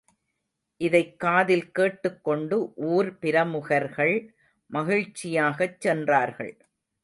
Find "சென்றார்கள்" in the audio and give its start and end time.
5.79-6.57